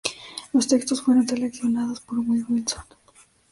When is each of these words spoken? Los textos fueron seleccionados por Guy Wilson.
Los 0.51 0.67
textos 0.67 1.03
fueron 1.03 1.27
seleccionados 1.27 1.99
por 2.01 2.25
Guy 2.25 2.41
Wilson. 2.49 2.81